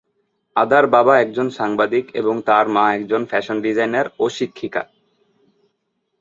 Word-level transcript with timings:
আদার 0.55 0.85
বাবা 0.87 1.13
একজন 1.19 1.47
সাংবাদিক 1.49 2.05
এবং 2.13 2.35
তার 2.47 2.65
মা 2.67 2.85
একজন 2.93 3.21
ফ্যাশন 3.25 3.57
ডিজাইনার 3.61 4.07
ও 4.19 4.25
শিক্ষিকা। 4.29 4.83